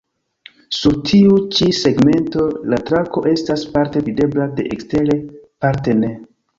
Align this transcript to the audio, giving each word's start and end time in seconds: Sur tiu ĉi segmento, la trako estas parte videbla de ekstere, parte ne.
Sur 0.77 0.95
tiu 1.09 1.35
ĉi 1.57 1.67
segmento, 1.81 2.47
la 2.73 2.81
trako 2.89 3.25
estas 3.35 3.69
parte 3.77 4.05
videbla 4.11 4.51
de 4.59 4.69
ekstere, 4.75 5.23
parte 5.69 6.01
ne. 6.05 6.17